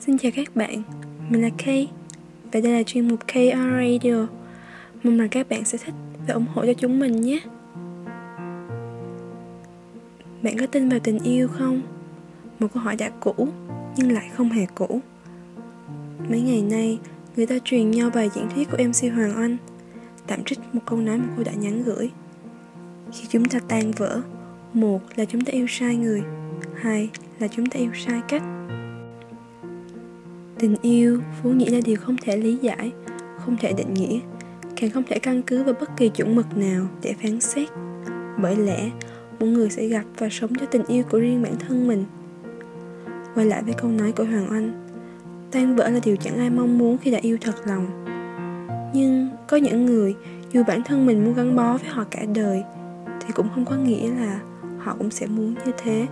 [0.00, 0.82] Xin chào các bạn,
[1.28, 1.90] mình là Kay
[2.52, 4.26] Và đây là chuyên mục KR Radio.
[5.02, 5.94] Mong rằng các bạn sẽ thích
[6.26, 7.40] và ủng hộ cho chúng mình nhé.
[10.42, 11.82] Bạn có tin vào tình yêu không?
[12.58, 13.48] Một câu hỏi đã cũ
[13.96, 15.00] nhưng lại không hề cũ.
[16.28, 16.98] Mấy ngày nay,
[17.36, 19.56] người ta truyền nhau bài diễn thuyết của MC Hoàng Anh.
[20.26, 22.10] Tạm trích một câu nói mà cô đã nhắn gửi.
[23.12, 24.20] Khi chúng ta tan vỡ
[24.72, 26.22] Một là chúng ta yêu sai người
[26.74, 28.42] Hai là chúng ta yêu sai cách.
[30.58, 32.92] Tình yêu vốn dĩ là điều không thể lý giải,
[33.38, 34.18] không thể định nghĩa,
[34.76, 37.68] càng không thể căn cứ vào bất kỳ chuẩn mực nào để phán xét.
[38.42, 38.90] Bởi lẽ,
[39.40, 42.04] mỗi người sẽ gặp và sống cho tình yêu của riêng bản thân mình.
[43.34, 44.88] Quay lại với câu nói của Hoàng Anh,
[45.50, 47.86] tan vỡ là điều chẳng ai mong muốn khi đã yêu thật lòng.
[48.94, 50.14] Nhưng có những người,
[50.52, 52.62] dù bản thân mình muốn gắn bó với họ cả đời,
[53.20, 54.40] thì cũng không có nghĩa là
[54.78, 56.06] họ cũng sẽ muốn như thế.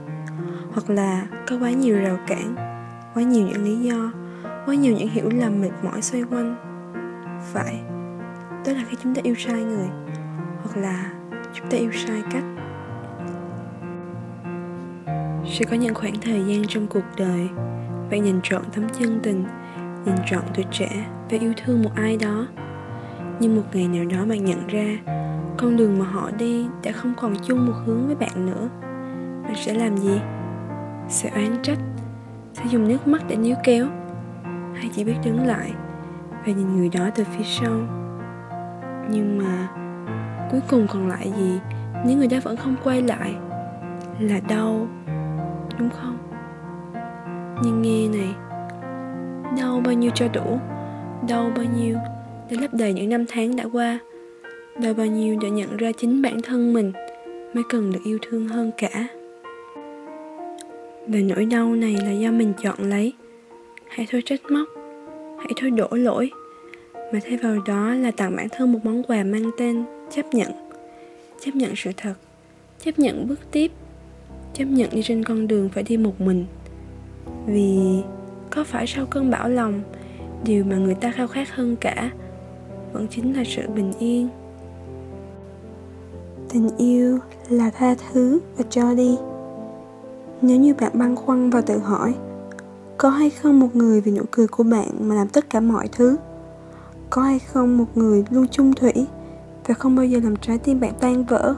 [0.71, 2.55] Hoặc là có quá nhiều rào cản,
[3.15, 4.13] quá nhiều những lý do
[4.67, 6.57] quá nhiều những hiểu lầm mệt mỏi xoay quanh.
[7.53, 7.81] Phải,
[8.67, 9.89] đó là khi chúng ta yêu sai người,
[10.63, 11.13] hoặc là
[11.55, 12.45] chúng ta yêu sai cách.
[15.47, 17.49] Sẽ có những khoảng thời gian trong cuộc đời,
[18.11, 19.45] bạn nhìn trọn tấm chân tình,
[20.05, 22.47] nhìn trọn tuổi trẻ và yêu thương một ai đó.
[23.41, 24.99] Nhưng một ngày nào đó bạn nhận ra,
[25.59, 28.69] con đường mà họ đi đã không còn chung một hướng với bạn nữa.
[29.43, 30.21] Bạn sẽ làm gì?
[31.09, 31.79] Sẽ oán trách?
[32.53, 33.87] Sẽ dùng nước mắt để níu kéo?
[34.83, 35.73] Hay chỉ biết đứng lại
[36.31, 37.81] và nhìn người đó từ phía sau.
[39.11, 39.69] Nhưng mà
[40.51, 41.61] cuối cùng còn lại gì?
[42.07, 43.35] Nếu người đó vẫn không quay lại
[44.21, 44.89] là đau,
[45.79, 46.19] đúng không?
[47.63, 48.35] Nhưng nghe này,
[49.59, 50.59] đau bao nhiêu cho đủ?
[51.29, 51.97] Đau bao nhiêu
[52.51, 53.99] để lấp đầy những năm tháng đã qua?
[54.83, 56.93] Đau bao nhiêu để nhận ra chính bản thân mình
[57.55, 59.09] mới cần được yêu thương hơn cả?
[61.09, 63.13] Và nỗi đau này là do mình chọn lấy
[63.93, 64.69] hãy thôi trách móc.
[65.39, 66.31] Hãy thôi đổ lỗi.
[66.95, 70.53] Mà thay vào đó là tặng bản thân một món quà mang tên chấp nhận.
[71.41, 72.15] Chấp nhận sự thật.
[72.85, 73.71] Chấp nhận bước tiếp.
[74.55, 76.47] Chấp nhận đi trên con đường phải đi một mình.
[77.47, 77.79] Vì
[78.51, 79.83] có phải sau cơn bão lòng,
[80.45, 82.11] điều mà người ta khao khát hơn cả
[82.93, 84.29] vẫn chính là sự bình yên.
[86.53, 89.17] Tình yêu là tha thứ và cho đi.
[90.43, 92.15] Nếu như bạn băn khoăn và tự hỏi
[93.03, 95.89] có hay không một người vì nụ cười của bạn mà làm tất cả mọi
[95.89, 96.17] thứ?
[97.11, 98.93] Có hay không một người luôn chung thủy
[99.67, 101.55] và không bao giờ làm trái tim bạn tan vỡ?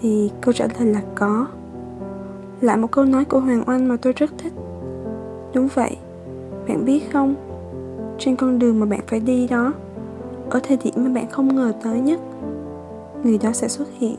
[0.00, 1.46] Thì câu trả lời là có.
[2.60, 4.52] Lại một câu nói của hoàng oanh mà tôi rất thích.
[5.54, 5.96] Đúng vậy,
[6.68, 7.34] bạn biết không?
[8.18, 9.72] Trên con đường mà bạn phải đi đó,
[10.50, 12.20] ở thời điểm mà bạn không ngờ tới nhất,
[13.22, 14.16] người đó sẽ xuất hiện.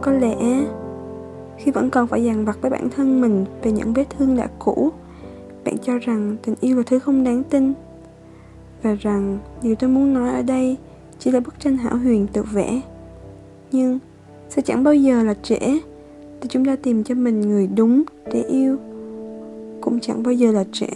[0.00, 0.64] Có lẽ
[1.64, 4.48] khi vẫn còn phải dằn vặt với bản thân mình về những vết thương đã
[4.58, 4.90] cũ.
[5.64, 7.72] Bạn cho rằng tình yêu là thứ không đáng tin.
[8.82, 10.76] Và rằng điều tôi muốn nói ở đây
[11.18, 12.80] chỉ là bức tranh hảo huyền tự vẽ.
[13.72, 13.98] Nhưng
[14.48, 15.58] sẽ chẳng bao giờ là trễ
[16.40, 18.76] để chúng ta tìm cho mình người đúng để yêu.
[19.80, 20.90] Cũng chẳng bao giờ là trễ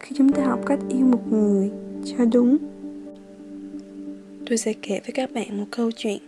[0.00, 1.70] khi chúng ta học cách yêu một người
[2.04, 2.56] cho đúng.
[4.48, 6.18] Tôi sẽ kể với các bạn một câu chuyện.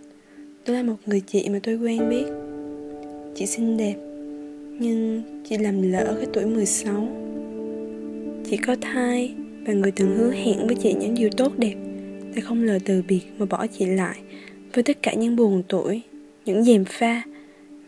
[0.66, 2.45] Đó là một người chị mà tôi quen biết.
[3.38, 3.94] Chị xinh đẹp,
[4.78, 7.08] Nhưng chị làm lỡ cái tuổi 16
[8.50, 9.34] Chị có thai
[9.66, 11.74] Và người từng hứa hẹn với chị những điều tốt đẹp
[12.36, 14.16] Đã không lời từ biệt mà bỏ chị lại
[14.74, 16.00] Với tất cả những buồn tuổi,
[16.44, 17.22] Những dèm pha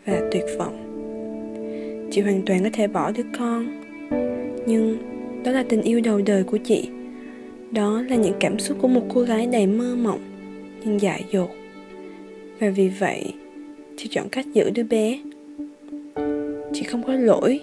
[0.05, 0.85] Và tuyệt vọng.
[2.11, 3.81] Chị hoàn toàn có thể bỏ đứa con,
[4.67, 4.97] Nhưng
[5.43, 6.89] đó là tình yêu đầu đời của chị.
[7.71, 10.21] Đó là những cảm xúc của một cô gái đầy mơ mộng,
[10.85, 11.49] Nhưng dại dột.
[12.59, 13.33] Và vì vậy,
[14.01, 15.19] Chị chọn cách giữ đứa bé
[16.79, 17.59] chị không có lỗi.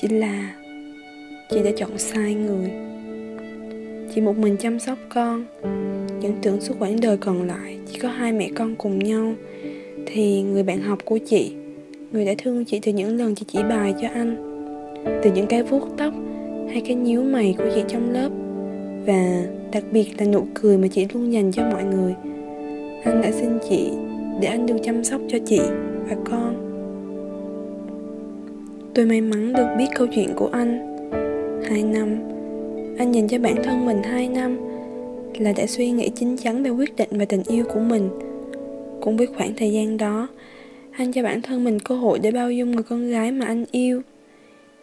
[0.00, 0.54] Chỉ là
[1.50, 2.70] chị đã chọn sai người.
[4.14, 5.44] Chị một mình chăm sóc con.
[6.20, 9.32] Những tưởng suốt quãng đời còn lại, chỉ có hai mẹ con cùng nhau.
[10.06, 11.52] Thì người bạn học của chị,
[12.12, 14.36] người đã thương chị từ những lần chị chỉ bài cho anh.
[15.22, 16.14] Từ những cái vuốt tóc
[16.70, 18.30] hay cái nhíu mày của chị trong lớp.
[19.06, 22.14] Và đặc biệt là nụ cười mà chị luôn dành cho mọi người.
[23.04, 23.90] Anh đã xin chị
[24.40, 25.60] để anh được chăm sóc cho chị
[26.08, 26.63] và con.
[28.94, 30.96] Tôi may mắn được biết câu chuyện của anh.
[31.68, 32.08] Hai năm.
[32.98, 34.58] Anh dành cho bản thân mình hai năm
[35.38, 38.10] Là đã suy nghĩ chín chắn về quyết định và tình yêu của mình.
[39.00, 40.28] Cũng với khoảng thời gian đó,
[40.92, 43.64] Anh cho bản thân mình cơ hội để bao dung người con gái mà anh
[43.70, 44.02] yêu.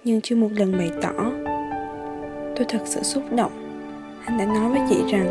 [0.04, 1.32] Nhưng chưa một lần bày tỏ.
[2.56, 3.52] Tôi thật sự xúc động.
[4.26, 5.28] Anh đã nói với chị rằng,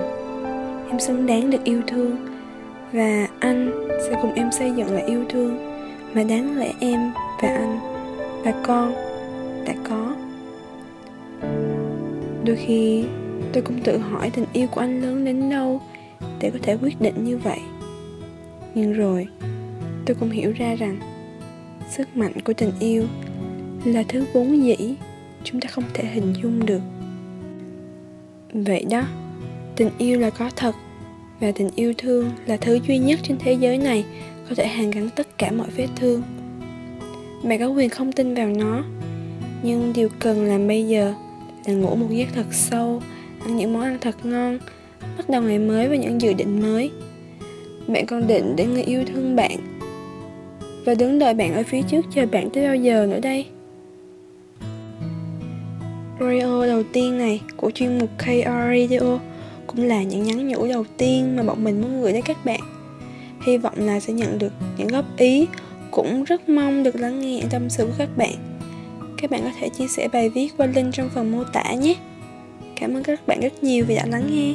[0.89, 2.17] Em xứng đáng được yêu thương
[2.93, 5.59] Và anh sẽ cùng em xây dựng lại yêu thương
[6.13, 7.01] Mà đáng lẽ em
[7.43, 7.90] và anh
[8.45, 8.95] và con,
[9.67, 10.17] đã có.
[12.45, 13.05] Đôi khi
[13.53, 15.81] tôi cũng tự hỏi tình yêu của anh lớn đến đâu
[16.41, 17.59] để có thể quyết định như vậy.
[18.75, 19.27] Nhưng rồi,
[20.07, 20.99] tôi cũng hiểu ra rằng
[21.91, 23.05] sức mạnh của tình yêu
[23.85, 24.95] là thứ vốn dĩ
[25.45, 26.81] chúng ta không thể hình dung được.
[28.53, 29.03] Vậy đó,
[29.77, 30.75] tình yêu là có thật
[31.41, 34.05] và tình yêu thương là thứ duy nhất trên thế giới này
[34.49, 36.23] có thể hàn gắn tất cả mọi vết thương
[37.43, 38.85] bạn có quyền không tin vào nó.
[39.63, 41.15] Nhưng điều cần làm bây giờ
[41.67, 43.03] là ngủ một giấc thật sâu
[43.45, 44.59] ăn những món ăn thật ngon
[45.17, 46.91] bắt đầu ngày mới với những dự định mới.
[47.87, 49.59] Bạn còn định để người yêu thương bạn
[50.85, 53.47] và đứng đợi bạn ở phía trước chờ bạn tới bao giờ nữa đây?
[56.21, 59.19] Radio đầu tiên này của chuyên mục KR Radio
[59.67, 62.61] cũng là những nhắn nhủ đầu tiên mà bọn mình muốn gửi đến các bạn.
[63.47, 65.47] Hy vọng là sẽ nhận được những góp ý,
[65.91, 68.35] cũng rất mong được lắng nghe tâm sự của các bạn.
[69.17, 71.95] Các bạn có thể chia sẻ bài viết qua link trong phần mô tả nhé.
[72.77, 74.55] Cảm ơn các bạn rất nhiều vì đã lắng nghe.